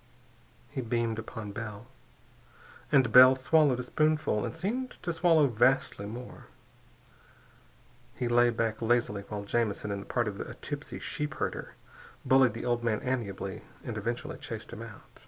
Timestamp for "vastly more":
5.46-6.46